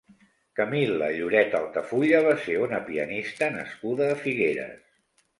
Camil·la 0.59 1.09
Lloret 1.17 1.51
Altafulla 1.59 2.21
va 2.27 2.33
ser 2.45 2.55
una 2.67 2.79
pianista 2.87 3.51
nascuda 3.57 4.09
a 4.15 4.17
Figueres. 4.23 4.81